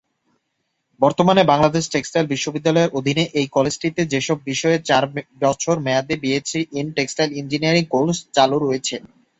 বর্তমানে 1.01 1.41
বাংলাদেশ 1.51 1.83
টেক্সটাইল 1.89 2.25
বিশ্ববিদ্যালয়ের 2.29 2.93
অধীনে 2.93 3.23
এই 3.33 3.47
কলেজটিতে 3.49 4.01
যেসব 4.13 4.37
বিষয়ে 4.45 4.77
চার 4.89 5.03
বছর 5.41 5.75
মেয়াদী 5.85 6.15
BSc 6.21 6.61
in 6.73 6.87
textile 6.97 7.29
engineering 7.33 7.83
course 7.93 8.17
চালু 8.35 8.57
রয়েছেঃ- 8.59 9.05